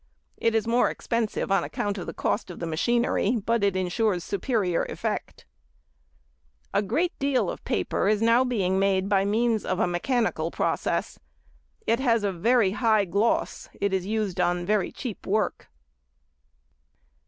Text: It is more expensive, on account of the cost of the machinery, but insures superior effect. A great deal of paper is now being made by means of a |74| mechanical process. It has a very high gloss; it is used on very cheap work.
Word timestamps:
It 0.37 0.55
is 0.55 0.65
more 0.65 0.89
expensive, 0.89 1.51
on 1.51 1.63
account 1.63 1.99
of 1.99 2.07
the 2.07 2.13
cost 2.15 2.49
of 2.49 2.57
the 2.59 2.65
machinery, 2.65 3.35
but 3.35 3.63
insures 3.63 4.23
superior 4.23 4.83
effect. 4.85 5.45
A 6.73 6.81
great 6.81 7.13
deal 7.19 7.51
of 7.51 7.63
paper 7.65 8.07
is 8.07 8.19
now 8.19 8.43
being 8.43 8.79
made 8.79 9.07
by 9.07 9.25
means 9.25 9.63
of 9.63 9.79
a 9.79 9.85
|74| 9.85 9.89
mechanical 9.91 10.49
process. 10.49 11.19
It 11.85 11.99
has 11.99 12.23
a 12.23 12.33
very 12.33 12.71
high 12.71 13.05
gloss; 13.05 13.69
it 13.75 13.93
is 13.93 14.07
used 14.07 14.41
on 14.41 14.65
very 14.65 14.91
cheap 14.91 15.27
work. 15.27 15.69